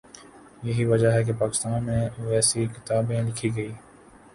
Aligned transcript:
یہی 0.63 0.85
وجہ 0.85 1.11
ہے 1.11 1.23
کہ 1.23 1.33
پاکستان 1.33 1.83
میں 1.83 2.01
ویسی 2.19 2.65
کتابیں 2.67 3.21
لکھی 3.23 3.55
گئیں۔ 3.55 3.75